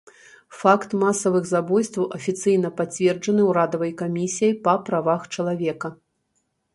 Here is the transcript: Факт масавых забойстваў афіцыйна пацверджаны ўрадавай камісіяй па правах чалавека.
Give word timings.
Факт 0.59 0.93
масавых 1.01 1.43
забойстваў 1.49 2.07
афіцыйна 2.17 2.71
пацверджаны 2.79 3.41
ўрадавай 3.49 3.91
камісіяй 4.01 4.53
па 4.69 4.73
правах 4.89 5.21
чалавека. 5.37 5.87